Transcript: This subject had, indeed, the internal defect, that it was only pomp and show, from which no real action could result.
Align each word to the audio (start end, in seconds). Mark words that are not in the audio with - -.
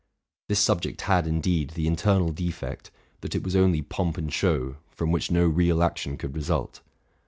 This 0.49 0.59
subject 0.59 1.01
had, 1.01 1.27
indeed, 1.27 1.73
the 1.75 1.85
internal 1.85 2.31
defect, 2.31 2.89
that 3.19 3.35
it 3.35 3.43
was 3.43 3.55
only 3.55 3.83
pomp 3.83 4.17
and 4.17 4.33
show, 4.33 4.77
from 4.89 5.11
which 5.11 5.29
no 5.29 5.45
real 5.45 5.83
action 5.83 6.17
could 6.17 6.35
result. 6.35 6.81